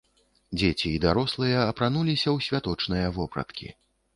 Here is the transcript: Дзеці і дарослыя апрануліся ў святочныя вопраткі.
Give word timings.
Дзеці 0.59 0.85
і 0.91 1.01
дарослыя 1.03 1.67
апрануліся 1.73 2.25
ў 2.35 2.47
святочныя 2.47 3.07
вопраткі. 3.19 3.67